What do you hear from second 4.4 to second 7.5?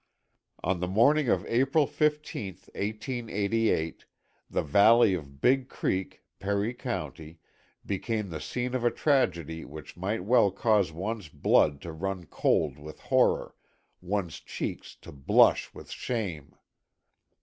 the valley of Big Creek, Perry County,